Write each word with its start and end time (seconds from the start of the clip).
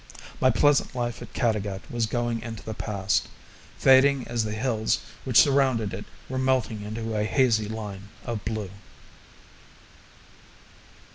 My 0.39 0.49
pleasant 0.49 0.95
life 0.95 1.21
at 1.21 1.31
Caddagat 1.35 1.81
was 1.91 2.07
going 2.07 2.41
into 2.41 2.63
the 2.63 2.73
past, 2.73 3.27
fading 3.77 4.27
as 4.27 4.43
the 4.43 4.51
hills 4.51 4.97
which 5.25 5.37
surrounded 5.39 5.93
it 5.93 6.05
were 6.27 6.39
melting 6.39 6.81
into 6.81 7.15
a 7.15 7.23
hazy 7.23 7.67
line 7.69 8.09
of 8.25 8.43
blue. 8.43 8.71